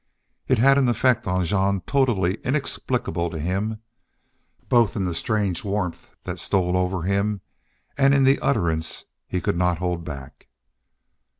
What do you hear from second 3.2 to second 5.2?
to him, both in the